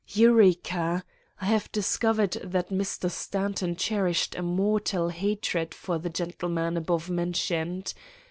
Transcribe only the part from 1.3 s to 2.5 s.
I have discovered